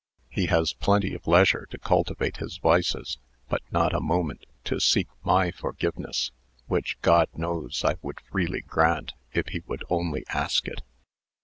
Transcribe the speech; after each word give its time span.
He 0.31 0.47
has 0.47 0.73
plenty 0.73 1.13
of 1.13 1.27
leisure 1.27 1.67
to 1.69 1.77
cultivate 1.77 2.37
his 2.37 2.57
vices, 2.57 3.19
but 3.49 3.61
not 3.71 3.93
a 3.93 3.99
moment 3.99 4.47
to 4.63 4.79
seek 4.79 5.07
my 5.23 5.51
forgiveness 5.51 6.31
(which, 6.65 6.99
God 7.03 7.27
knows, 7.35 7.83
I 7.85 7.97
would 8.01 8.19
freely 8.21 8.61
grant, 8.61 9.13
if 9.31 9.49
he 9.49 9.61
would 9.67 9.83
only 9.91 10.25
ask 10.29 10.67
it). 10.67 10.81